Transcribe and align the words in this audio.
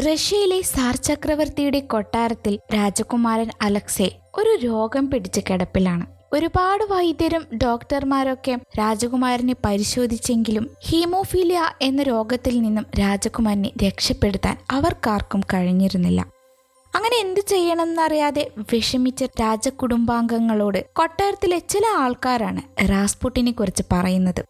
റഷ്യയിലെ 0.00 0.60
സാർ 0.60 0.96
ചക്രവർത്തിയുടെ 0.96 1.80
കൊട്ടാരത്തിൽ 1.80 2.58
രാജകുമാരൻ 2.74 3.50
അലക്സെ 3.62 4.10
ഒരു 4.34 4.56
രോഗം 4.56 5.10
പിടിച്ച 5.10 5.38
കിടപ്പിലാണ്. 5.38 6.06
ഒരുപാട് 6.32 6.84
വൈദ്യരും 6.84 7.44
ഡോക്ടർമാരൊക്കെ 7.62 8.58
രാജകുമാരനെ 8.78 9.54
പരിശോധിച്ചെങ്കിലും 9.64 10.70
ഹീമോഫീലിയ 10.86 11.60
എന്ന 11.82 12.02
രോഗത്തിൽ 12.02 12.60
നിന്നും 12.60 12.86
രാജകുമാരനെ 13.00 13.70
രക്ഷപ്പെടുത്താൻ 13.86 14.56
അവർക്കാർക്കും 14.70 15.40
കഴിഞ്ഞിരുന്നില്ല. 15.40 16.20
അങ്ങനെ 16.94 17.16
എന്തു 17.16 17.40
ചെയ്യണമെന്നറിയാതെ 17.40 18.50
വിഷമിച്ച 18.72 19.24
രാജകുടുംബാംഗങ്ങളോട് 19.24 20.86
കൊട്ടാരത്തിലെ 20.92 21.58
ചില 21.58 21.82
ആൾക്കാരാണ് 21.96 22.90
റാസ്പുട്ടിനെ 22.90 23.52
കുറിച്ച് 23.52 23.82
പറയുന്നത്. 23.92 24.42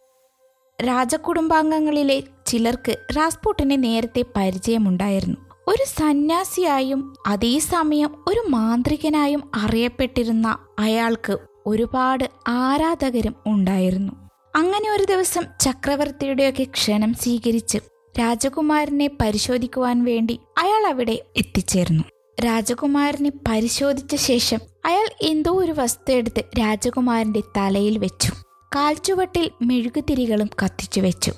രാജകുടുംബാംഗങ്ങളിലെ 0.79 2.23
ചിലർക്ക് 2.47 2.97
റാസ്പുട്ടിനെ 3.17 3.75
നേരത്തെ 3.75 4.25
പരിചയമുണ്ടായിരുന്നു. 4.35 5.37
ഒരു 5.67 5.85
സന്യാസിയായും 5.99 7.13
അതേസമയം 7.27 8.23
ഒരു 8.27 8.43
മാന്ത്രികനായും 8.49 9.51
അറിയപ്പെട്ടിരുന്ന 9.55 10.57
അയാൾക്ക് 10.79 11.37
ഒരുപാട് 11.65 12.23
ആരാധകരും 12.47 13.35
ഉണ്ടായിരുന്നു. 13.47 14.11
അങ്ങനെ 14.55 14.89
ഒരു 14.89 15.03
ദിവസം 15.03 15.43
ചക്രവർത്തിയുടെയൊക്കെ 15.61 16.63
ക്ഷണം 16.63 17.13
സ്വീകരിച്ച് 17.13 17.77
രാജകുമാരനെ 18.19 19.09
പരിശോധിക്കുവാൻ 19.21 20.03
വേണ്ടി 20.03 20.39
അയാൾ 20.57 20.87
അവിടെ 20.87 21.25
എത്തിച്ചേർന്നു. 21.35 22.03
രാജകുമാരനെ 22.45 23.31
പരിശോധിച്ച 23.47 24.15
ശേഷം 24.15 24.59
അയാൾ 24.85 25.07
എന്തോ 25.21 25.51
ഒരു 25.51 25.73
വസ്തു 25.77 26.11
എടുത്ത് 26.11 26.43
രാജകുമാരന്റെ 26.59 27.41
തലയിൽ 27.57 27.97
വെച്ചു. 27.97 28.31
കാൽച്ചുവട്ടിൽ 28.75 29.51
മെഴുകുതിരികളും 29.61 30.49
കത്തിച്ചു 30.63 31.01
വെച്ചു. 31.01 31.31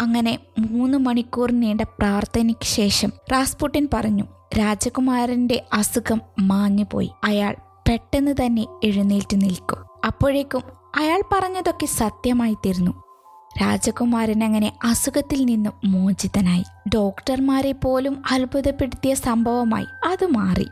അങ്ങനെ 0.00 0.38
മൂന്ന് 0.58 0.98
മണിക്കൂർ 0.98 1.52
നീണ്ട 1.52 1.80
പ്രാർത്ഥനയ്ക്ക് 1.80 2.64
ശേഷം 2.64 3.12
റാസ്പുട്ടിൻ 3.32 3.88
പറഞ്ഞു 3.94 4.24
രാജകുമാരന്റെ 4.58 5.66
അസുഖം 5.72 6.20
മാഞ്ഞുപോയി. 6.38 7.10
അയാൾ 7.24 7.56
പെട്ടെന്ന് 7.88 8.34
തന്നെ 8.46 8.66
എഴുന്നേറ്റ് 8.84 9.36
നിൽക്കും. 9.36 9.78
അപ്പോഴേക്കും 10.06 10.62
അയാൾ 10.96 11.22
പറഞ്ഞതൊക്കെ 11.32 11.86
സത്യമായി 11.86 12.54
തീർന്നു. 12.54 13.04
രാജകുമാരൻ 13.62 14.44
അങ്ങനെ 14.44 14.72
അസുഖത്തിൽ 14.84 15.44
നിന്നും 15.44 15.72
മോചിതനായി. 15.84 16.64
ഡോക്ടർമാരെ 16.94 17.72
പോലും 17.72 18.22
അത്ഭുതപ്പെടുത്തിയ 18.30 19.14
സംഭവമായി 19.14 19.86
അത് 20.06 20.26
മാറി. 20.26 20.68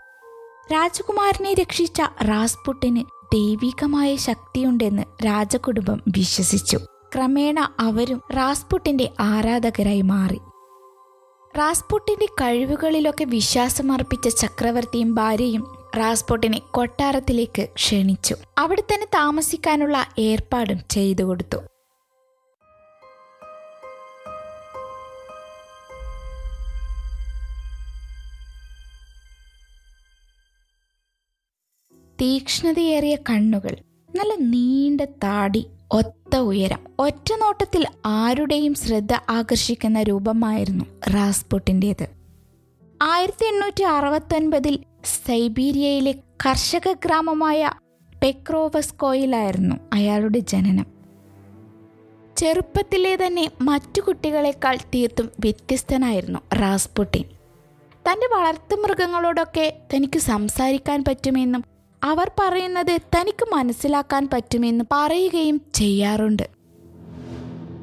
രാജകുമാരനെ 0.73 1.55
രക്ഷിച്ച 1.55 2.03
റാസ്പുട്ടിന് 2.23 3.05
ദൈവികമായ 3.35 4.17
ശക്തിയുണ്ടെന്ന് 4.17 5.03
രാജകുടുംബം 5.27 6.03
വിശ്വസിച്ചു. 6.09 6.81
ക്രമേണ 7.15 7.77
അവരും 7.81 8.23
റാസ്പുട്ടിന്റെ 8.33 9.11
ആരാധകരായി 9.21 10.03
മാറി. 10.03 10.39
റാസ്പുട്ടിന്റെ 11.59 12.25
കഴിവുകളിലൊക്കെ 12.25 13.25
വിശ്വാസമർപ്പിച്ച 13.25 14.29
ചക്രവർത്തിയും 14.29 15.15
ഭാര്യയും 15.15 15.91
റാസ്പുട്ടിനെ 15.97 16.59
കൊട്ടാരത്തിലേക്ക് 16.59 17.69
ക്ഷണിച്ചു. 17.75 18.37
അവിടെ 18.59 18.81
തന്നെ 18.81 19.07
താമസിക്കാനുള്ള 19.07 20.07
ഏർപ്പാടും 20.19 20.81
ചെയ്തു 20.91 21.23
കൊടുത്തു. 21.23 21.57
തീക്ഷ്ണതയേറിയ 32.21 33.17
കണ്ണുകൾ 33.17 33.77
നല്ല 34.17 34.35
നീണ്ട 34.93 35.11
താടി 35.25 35.67
ഒത്ത 35.93 36.37
ഉയരം. 36.37 36.81
ഒറ്റ 36.99 37.29
നോട്ടത്തിൽ 37.41 37.87
ആരുടെയും 38.07 38.75
ശ്രദ്ധ 38.75 39.13
ആകർഷിക്കുന്ന 39.29 40.03
രൂപമായിരുന്നു 40.03 40.85
റാസ്പുട്ടിന്റെത്. 41.09 42.07
ആയിരത്തി 43.03 43.45
എണ്ണൂറ്റി 43.45 43.83
അറുപത്തൊൻപതിൽ 43.83 44.79
സൈബീരിയയിലെ 45.27 46.13
കർഷക 46.47 46.93
ഗ്രാമമായ 47.05 47.71
പെക്രോവസ്കോയിലായിരുന്നു 48.23 49.77
അയാളുടെ 49.93 50.39
ജനനം. 50.39 50.87
ചെറുപ്പത്തിലെ 52.37 53.19
തന്നെ 53.27 53.51
മറ്റു 53.61 54.01
കുട്ടികളെക്കാൾ 54.01 54.77
തീർത്തും 54.95 55.31
വ്യത്യസ്തനായിരുന്നു 55.41 56.39
റാസ്പുട്ടിൻ. 56.55 57.25
തന്റെ 58.07 58.29
വളർത്തു 58.35 58.75
മൃഗങ്ങളോടൊക്കെ 58.75 59.67
തനിക്ക് 59.95 60.19
സംസാരിക്കാൻ 60.19 61.05
പറ്റുമെന്നും 61.09 61.72
അവർ 62.05 62.31
പറയുന്നത് 62.39 62.99
തനിക്ക് 63.17 63.55
മനസ്സിലാക്കാൻ 63.55 64.29
പറ്റുമെന്ന് 64.33 64.85
പറയുകയും 64.93 65.61
ചെയ്യാറുണ്ട്. 65.75 66.43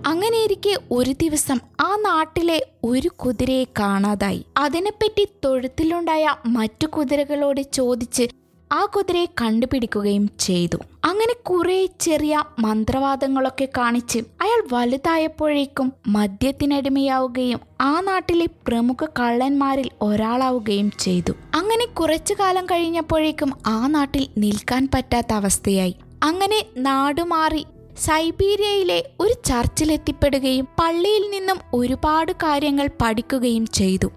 അങ്ങനെയിരിക്കെ 0.05 0.79
ഒരു 0.91 1.11
ദിവസം 1.11 1.59
ആ 1.81 1.95
നാട്ടിലെ 1.95 2.67
ഒരു 2.83 3.07
കുതിരയെ 3.07 3.63
കാണാതായി. 3.79 4.45
അതിനെപ്പറ്റി 4.57 5.27
തൊഴുത്തിലുണ്ടായ 5.45 6.35
മറ്റു 6.45 6.87
കുതിരകളോട് 6.87 7.61
ചോദിച്ച് 7.61 8.27
ആ 8.71 8.85
കുതിരയെ 8.85 9.25
കണ്ടുപിടിക്കുകയും 9.41 10.29
ചെയ്തു. 10.39 10.77
അങ്ങനെ 11.05 11.33
കുറെ 11.33 11.89
ചെറിയ 11.99 12.43
മന്ത്രവാദങ്ങളൊക്കെ 12.59 13.67
കാണിച്ച് 13.77 14.19
അയാൾ 14.19 14.67
വലുതായപ്പോഴേക്കും 14.73 15.93
മദ്യത്തിനടിമയാവുകയും 16.07 17.59
ആ 17.81 17.99
നാട്ടിലെ 17.99 18.45
പ്രമുഖ 18.67 19.05
കള്ളന്മാരിൽ 19.19 19.89
ഒരാളാവുകയും 20.01 20.91
ചെയ്തു. 20.99 21.31
അങ്ങനെ 21.55 21.85
കുറച്ചു 21.85 22.33
കാലം 22.39 22.65
കഴിഞ്ഞപ്പോഴേക്കും 22.65 23.53
ആ 23.67 23.87
നാട്ടിൽ 23.87 24.27
നിൽക്കാൻ 24.37 24.89
പറ്റാത്ത 24.93 25.33
അവസ്ഥയായി. 25.33 25.95
അങ്ങനെ 26.23 26.65
നാടുമാറി 26.77 27.65
സൈബീരിയയിലെ 27.97 29.09
ഒരു 29.19 29.33
ചർച്ചിലെത്തിപ്പെടുകയും 29.45 30.65
പള്ളിയിൽ 30.65 31.31
നിന്നും 31.31 31.59
ഒരുപാട് 31.73 32.31
കാര്യങ്ങൾ 32.31 32.89
പഠിക്കുകയും 33.01 33.67
ചെയ്തു. 33.67 34.07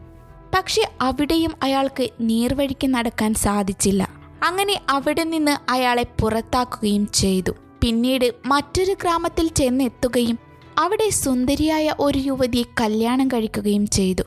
പക്ഷെ 0.54 0.88
അവിടെയും 1.00 1.52
അയാൾക്ക് 1.62 2.08
നീർവഴിക്ക് 2.20 2.86
നടക്കാൻ 2.86 3.34
സാധിച്ചില്ല. 3.34 4.21
അങ്ങനെ 4.42 4.80
അവിടെ 4.88 5.24
നിന്ന് 5.24 5.70
അയാളെ 5.70 6.06
പുറത്താക്കുകയും 6.20 7.06
ചെയ്തു. 7.06 7.52
പിന്നീട് 7.80 8.34
മറ്റൊരു 8.46 8.92
ഗ്രാമത്തിൽ 8.92 9.48
ചെന്നെത്തുകയും 9.48 10.38
അവിടെ 10.78 11.10
സുന്ദരിയായ 11.10 11.94
ഒരു 12.00 12.18
യുവതിയെ 12.18 12.62
കല്യാണം 12.80 13.28
കഴിക്കുകയും 13.28 13.86
ചെയ്തു. 13.86 14.22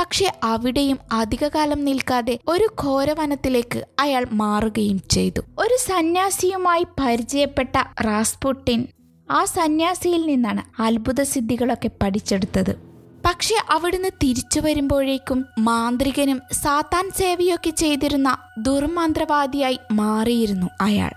പക്ഷെ 0.00 0.32
അവിടെയും 0.44 0.98
അധികകാലം 1.12 1.84
നിൽക്കാതെ 1.84 2.38
ഒരു 2.48 2.68
ഘോരവനത്തിലേക്ക് 2.82 3.86
അയാൾ 3.98 4.26
മാറുകയും 4.32 5.00
ചെയ്തു. 5.10 5.40
ഒരു 5.58 5.76
സന്യാസിയുമായി 5.80 6.86
പരിചയപ്പെട്ട 7.00 7.76
റാസ്പുട്ടിൻ 8.00 8.86
ആ 9.30 9.44
സന്യാസിയിൽ 9.44 10.26
നിന്നാണ് 10.26 10.82
അത്ഭുത 10.82 11.22
സിദ്ധികളൊക്കെ 11.22 11.90
പഠിച്ചെടുത്തത്. 12.02 12.89
പക്ഷെ 13.24 13.54
അവിടുന്ന് 13.70 14.08
തിരിച്ചു 14.08 14.60
വരുമ്പോഴേക്കും 14.60 15.46
മാന്ത്രികനും 15.58 16.42
സാത്താൻ 16.52 17.10
സേവയൊക്കെ 17.10 17.70
ചെയ്തിരുന്ന 17.70 18.38
ദുർമന്ത്രവാദിയായി 18.58 19.78
മാറിയിരുന്നു 19.92 20.66
അയാൾ. 20.80 21.10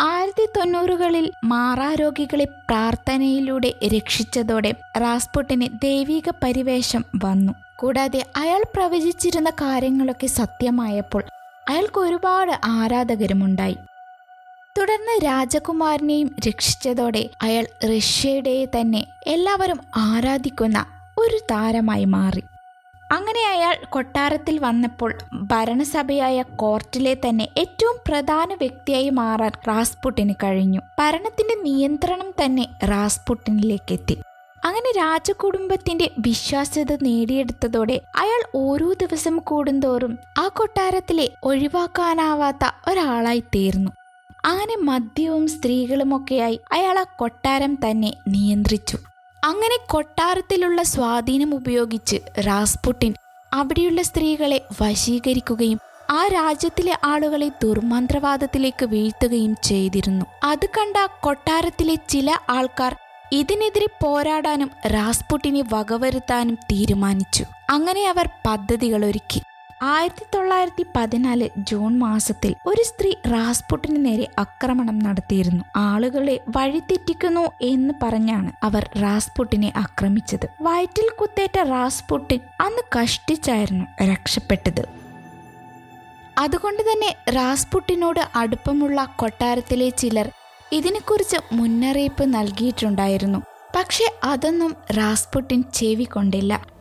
ആയിരത്തി 0.00 0.48
തൊണ്ണൂറുകളിൽ 0.56 1.32
മാറാരോഗികളെ 1.44 2.44
പ്രാർത്ഥനയിലൂടെ 2.44 3.74
രക്ഷിച്ചതോടെ 3.96 4.74
റാസ്പുട്ടിന് 4.98 5.66
ദൈവിക 5.82 6.30
പരിവേഷം 6.42 7.04
വന്നു. 7.24 7.52
കൂടാതെ 7.76 8.26
അയാൾ 8.36 8.62
പ്രവചിച്ചിരുന്ന 8.74 9.50
കാര്യങ്ങളൊക്കെ 9.50 10.26
സത്യമായപ്പോൾ 10.26 11.24
അയാൾക്ക് 11.68 11.98
ഒരുപാട് 11.98 12.52
ആരാധകരുമുണ്ടായി. 12.64 13.76
തുടർന്ന് 14.78 15.24
രാജകുമാരനെയും 15.24 16.36
രക്ഷിച്ചതോടെ 16.48 17.30
അയാൾ 17.42 17.66
റഷ്യയുടെ 17.84 18.64
തന്നെ 18.64 19.06
എല്ലാവരും 19.26 19.80
ആരാധിക്കുന്ന 19.96 20.86
ഒരു 21.22 21.38
താരമായി 21.50 22.04
മാറി. 22.04 22.42
അങ്ങനെ 23.12 23.48
അയാൾ 23.48 23.76
കൊട്ടാരത്തിൽ 23.90 24.58
വന്നപ്പോൾ 24.58 25.18
ഭരണസഭയായ 25.32 26.42
കോർട്ടിലെ 26.42 27.14
തന്നെ 27.14 27.48
ഏറ്റവും 27.58 27.96
പ്രധാന 28.08 28.54
വ്യക്തിയായി 28.54 29.10
മാറാൻ 29.10 29.50
റാസ്പുട്ടിന് 29.68 30.34
കഴിഞ്ഞു. 30.44 30.80
ഭരണത്തിന്റെ 30.98 31.62
നിയന്ത്രണം 31.62 32.30
തന്നെ 32.44 32.66
റാസ്പുട്ടിനിലേക്ക് 32.84 33.92
എത്തി 33.92 34.18
അങ്ങനെ 34.64 34.90
രാജകുടുംബത്തിന്റെ 34.96 36.10
വിശ്വാസ്യത 36.18 36.92
നേടിയെടുത്തതോടെ 37.02 38.00
അയാൾ 38.16 38.42
ഓരോ 38.54 38.92
ദിവസം 38.92 39.38
കൂടുന്തോറും 39.38 40.18
ആ 40.38 40.48
കൊട്ടാരത്തിലെ 40.48 41.28
ഒഴിവാക്കാനാവാത്ത 41.42 42.90
ഒരാളായി 42.90 43.40
തീർന്നു. 43.54 43.90
അങ്ങനെ 44.44 44.76
മദ്യവും 44.76 45.48
സ്ത്രീകളുമൊക്കെയായി 45.48 46.60
അയാൾ 46.72 46.98
ആ 46.98 47.04
കൊട്ടാരം 47.18 47.74
തന്നെ 47.74 48.12
നിയന്ത്രിച്ചു. 48.28 48.98
അങ്ങനെ 49.44 49.76
കൊട്ടാരത്തിലുള്ള 49.90 50.82
സ്വാധീനം 50.82 51.54
ഉപയോഗിച്ച് 51.54 52.16
റാസ്പുട്ടിൻ 52.38 53.14
അവിടെയുള്ള 53.52 54.02
സ്ത്രീകളെ 54.02 54.58
വശീകരിക്കുകയും 54.82 55.78
ആ 56.10 56.26
രാജ്യത്തിലെ 56.26 56.94
ആളുകളെ 57.04 57.48
ദുർമന്ത്രവാദത്തിലേക്ക് 57.62 58.86
വീഴ്ത്തുകയും 58.86 59.56
ചെയ്തിരുന്നു. 59.62 60.26
അത് 60.44 60.66
കണ്ട 60.66 60.96
കൊട്ടാരത്തിലെ 61.20 61.94
ചില 62.08 62.36
ആൾക്കാർ 62.48 62.96
ഇതിനെതിരെ 63.32 63.86
പോരാടാനും 64.02 64.70
റാസ്പുട്ടിനെ 64.86 65.62
വകവരുത്താനും 65.72 66.54
തീരുമാനിച്ചു. 66.54 67.44
അങ്ങനെ 67.70 68.08
അവർ 68.08 68.28
പദ്ധതികൾ 68.46 69.04
ഒരുക്കി 69.04 69.40
ആയിരത്തി 69.82 70.24
തൊള്ളായിരത്തി 70.34 70.86
പതിനാല് 70.96 71.48
ജൂൺ 71.58 71.98
മാസത്തിൽ 71.98 72.54
ഒരു 72.66 72.82
സ്ത്രീ 72.82 73.14
റാസ്പുട്ടിന് 73.26 74.06
നേരെ 74.06 74.28
ആക്രമണം 74.38 74.98
നടത്തിയിരുന്നു. 74.98 75.64
ആളുകളെ 75.76 76.40
വഴിതെറ്റിക്കുന്നു 76.56 77.50
എന്ന് 77.62 77.94
പറഞ്ഞാണ് 78.02 78.52
അവർ 78.62 78.90
റാസ്പുട്ടിനെ 79.02 79.72
ആക്രമിച്ചത്. 79.76 80.46
വയറ്റിൽ 80.60 81.08
കുത്തേറ്റ 81.18 81.58
റാസ്പുട്ടിൻ 81.62 82.40
അന്ന് 82.60 82.82
കഷ്ടിച്ചായിരുന്നു 82.96 83.84
രക്ഷപ്പെട്ടത്. 84.04 84.88
അതുകൊണ്ട് 86.38 86.82
തന്നെ 86.82 87.16
റാസ്പുട്ടിനോട് 87.28 88.20
അടുപ്പമുള്ള 88.36 89.08
കൊട്ടാരത്തിലെ 89.16 89.88
ചിലർ 89.88 90.30
ഇതിനെക്കുറിച്ച് 90.72 91.36
മുന്നറിയിപ്പ് 91.52 92.34
നൽകിയിട്ടുണ്ടായിരുന്നു. 92.34 93.38
പക്ഷെ 93.76 94.04
അതൊന്നും 94.24 94.76
റാസ്പുട്ടിൻ 94.90 95.64
ചെവി 95.74 96.04
കൊണ്ടില്ല. 96.04 96.71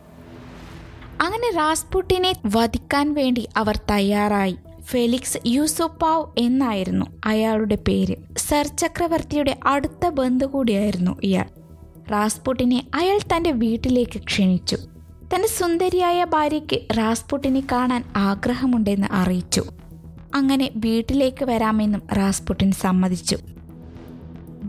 അങ്ങനെ 1.22 1.58
റാസ്പുട്ടിനെ 1.58 2.34
വധിക്കാൻ 2.46 3.14
വേണ്ടി 3.14 3.48
അവർ 3.58 3.80
തയ്യാറായി. 3.92 4.58
ഫെലിക്സ് 4.82 5.38
യൂസുപാവ് 5.48 6.26
എന്നായിരുന്നു 6.38 7.06
അയാളുടെ 7.26 7.76
പേര്. 7.76 8.16
സർ 8.38 8.68
ചക്രവർത്തിയുടെ 8.68 9.58
അടുത്ത 9.66 10.10
ബന്ധു 10.10 10.46
കൂടിയായിരുന്നു 10.46 11.18
ഇയാൾ. 11.24 11.46
റാസ്പുട്ടിനെ 12.12 12.88
അയാൾ 12.96 13.20
തന്റെ 13.36 13.52
വീട്ടിലേക്ക് 13.52 14.20
ക്ഷണിച്ചു. 14.20 14.78
തന്റെ 15.36 15.48
സുന്ദരിയായ 15.48 16.24
ഭാര്യയ്ക്ക് 16.24 16.98
റാസ്പുട്ടിനെ 16.98 17.64
കാണാൻ 17.72 18.04
ആഗ്രഹമുണ്ടെന്ന് 18.16 19.08
അറിയിച്ചു. 19.12 19.64
അങ്ങനെ 20.36 20.70
വീട്ടിലേക്ക് 20.76 21.46
വരാമെന്നും 21.46 22.02
റാസ്പുട്ടിൻ 22.14 22.72
സമ്മതിച്ചു. 22.72 23.38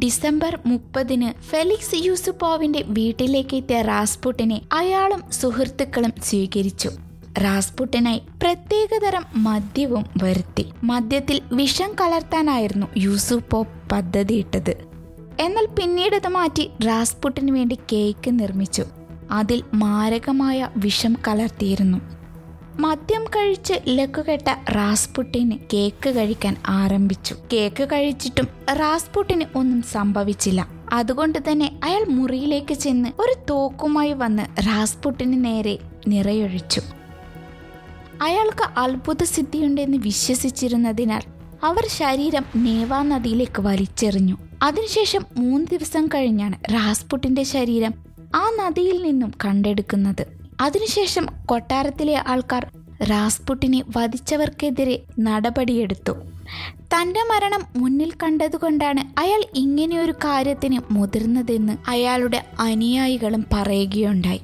ഡിസംബർ 0.05 0.59
മുപ്പതിന് 0.67 1.43
ഫെലിക്സ് 1.43 1.97
യൂസുപ്പോവിന്റെ 1.97 2.85
വീട്ടിലേക്ക് 2.87 3.57
എത്തിയ 3.57 3.83
റാസ്പുട്ടിനെ 3.83 4.61
അയാളും 4.73 5.23
സുഹൃത്തുക്കളും 5.33 6.13
സ്വീകരിച്ചു. 6.23 6.91
റാസ്പുട്ടിനായി 7.39 8.23
പ്രത്യേകതരം 8.43 9.25
മദ്യവും 9.37 10.07
വരുത്തി. 10.23 10.67
മദ്യത്തിൽ 10.85 11.43
വിഷം 11.53 11.93
കലർത്താനായിരുന്നു 12.01 12.87
യൂസുപ്പോ 12.97 13.67
പദ്ധതിയിട്ടത് 13.93 14.71
എന്നാൽ 15.41 15.67
പിന്നീട് 15.67 16.15
അത് 16.15 16.29
മാറ്റി 16.29 16.71
റാസ്പുട്ടിന് 16.87 17.53
വേണ്ടി 17.53 17.79
കേക്ക് 17.93 18.39
നിർമ്മിച്ചു. 18.39 18.85
അതിൽ 19.31 19.65
മാരകമായ 19.75 20.69
വിഷം 20.77 21.17
കലർത്തിയിരുന്നു. 21.29 22.22
മദ്യം 22.81 23.25
കഴിച്ച് 23.25 23.75
ലക്കുകെട്ട 23.89 24.49
റാസ്പുട്ടിന് 24.71 25.59
കേക്ക് 25.73 26.11
കഴിക്കാൻ 26.11 26.57
ആരംഭിച്ചു. 26.67 27.37
കേക്ക് 27.53 27.85
കഴിച്ചിട്ടും 27.85 28.49
റാസ്പുട്ടിന് 28.73 29.45
ഒന്നും 29.55 29.83
സംഭവിച്ചില്ല. 29.83 30.69
അതുകൊണ്ട് 30.93 31.39
തന്നെ 31.51 31.81
അയാൾ 31.85 32.05
മുറിയിലേക്ക് 32.05 32.75
ചെന്ന് 32.75 33.09
ഒരു 33.21 33.37
തോക്കുമായി 33.51 34.13
വന്ന് 34.13 34.43
റാസ്പുട്ടിന് 34.43 35.45
നേരെ 35.45 35.79
നിറയൊഴിച്ചു. 36.09 36.83
അയാൾക്ക് 38.23 38.79
അത്ഭുത 38.79 39.23
സിദ്ധിയുണ്ടെന്ന് 39.23 39.97
വിശ്വസിച്ചിരുന്നതിനാൽ 39.97 41.23
അവർ 41.65 41.87
ശരീരം 41.87 42.45
നേവാ 42.57 43.03
നദിയിലേക്ക് 43.03 43.63
വലിച്ചെറിഞ്ഞു. 43.63 44.39
അതിനുശേഷം 44.63 45.25
മൂന്ന് 45.37 45.67
ദിവസം 45.67 46.07
കഴിഞ്ഞാണ് 46.07 46.73
റാസ്പുട്ടിന്റെ 46.73 47.43
ശരീരം 47.43 47.95
ആ 48.35 48.51
നദിയിൽ 48.51 49.03
നിന്നും 49.03 49.33
കണ്ടെടുക്കുന്നത്. 49.45 50.42
അതിനുശേഷം 50.63 51.27
കൊട്ടാരത്തിലെ 51.47 52.17
ആൾക്കാർ 52.27 52.65
റാസ്പുട്ടിനെ 53.11 53.83
വധിച്ചവർക്കെതിരെ 53.97 55.03
നടപടിയെടുത്തു. 55.19 56.13
തന്റെ 56.95 57.23
മരണം 57.31 57.63
മുന്നിൽ 57.77 58.11
കണ്ടതുകൊണ്ടാണ് 58.23 59.21
അയാൾ 59.21 59.43
ഇങ്ങനെയൊരു 59.55 60.15
കാര്യത്തിന് 60.25 60.79
മുതിർന്നതെന്ന് 60.91 61.91
അയാളുടെ 61.91 62.41
അനുയായികളും 62.59 63.47
പറയുകയുണ്ടായി. 63.53 64.43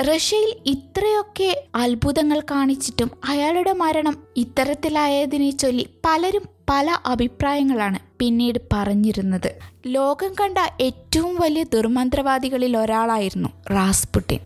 റഷ്യയിൽ 0.00 0.52
ഇത്രയൊക്കെ 0.66 1.50
അത്ഭുതങ്ങൾ 1.74 2.40
കാണിച്ചിട്ടും 2.40 3.10
അയാളുടെ 3.28 3.72
മരണം 3.72 4.16
ഇത്തരത്തിലായതിനെ 4.36 5.50
ചൊല്ലി 5.50 5.84
പലരും 6.06 6.44
പല 6.70 6.96
അഭിപ്രായങ്ങളാണ് 7.06 7.98
പിന്നീട് 8.18 8.58
പറഞ്ഞിരുന്നത്. 8.72 9.50
ലോകം 9.86 10.34
കണ്ട 10.40 10.58
ഏറ്റവും 10.80 11.34
വലിയ 11.34 11.62
ദുർമന്ത്രവാദികളിൽ 11.74 12.76
ഒരാളായിരുന്നു 12.76 13.48
റാസ്പുട്ടിൻ 13.70 14.42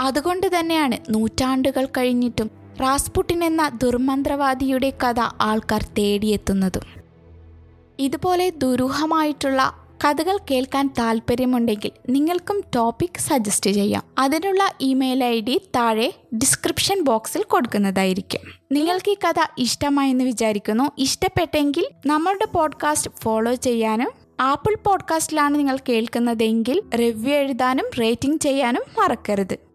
അതുകൊണ്ട് 0.00 0.58
തന്നെയാണ് 0.58 0.96
നൂറ്റാണ്ടുകൾ 1.10 1.84
കഴിഞ്ഞിട്ടും 1.84 2.50
റാസ്പുട്ടിൻ 2.80 3.44
എന്ന 3.44 3.68
ദുർമന്ത്രവാദിയുടെ 3.82 4.90
കഥ 4.90 5.20
ആൾക്കാർ 5.40 5.82
തേടിയെത്തുന്നതും. 5.82 6.82
ഇതുപോലെ 7.98 8.50
ദുരൂഹമായിട്ടുള്ള 8.50 9.76
കഥകൾ 10.04 10.38
കേൾക്കാൻ 10.50 10.90
താല്പര്യമുണ്ടെങ്കിൽ 10.98 11.90
നിങ്ങൾക്കും 12.08 12.62
ടോപ്പിക് 12.76 13.20
സജസ്റ്റ് 13.20 13.70
ചെയ്യാം. 13.70 14.02
അതിനുള്ള 14.18 14.72
ഇമെയിൽ 14.80 15.24
ഐ 15.24 15.40
ഡി 15.40 15.60
താഴെ 15.76 16.12
ഡിസ്ക്രിപ്ഷൻ 16.34 17.02
ബോക്സിൽ 17.02 17.42
കൊടുക്കുന്നതായിരിക്കും. 17.42 18.40
നിങ്ങൾക്ക് 18.72 19.10
ഈ 19.10 19.14
കഥ 19.14 19.34
ഇഷ്ടമായെന്ന് 19.58 20.24
വിചാരിക്കുന്നു. 20.24 20.90
ഇഷ്ടപ്പെട്ടെങ്കിൽ 20.98 21.84
നമ്മളുടെ 22.06 22.44
പോഡ്കാസ്റ്റ് 22.44 23.10
ഫോളോ 23.22 23.54
ചെയ്യാനും 23.54 24.10
ആപ്പിൾ 24.40 24.76
പോഡ്കാസ്റ്റിലാണ് 24.84 25.54
നിങ്ങൾ 25.54 25.78
കേൾക്കുന്നതെങ്കിൽ 25.88 26.82
റിവ്യൂ 26.94 27.34
എഴുതാനും 27.34 27.86
റേറ്റിംഗ് 28.00 28.40
ചെയ്യാനും 28.40 28.82
മറക്കരുത്. 28.98 29.69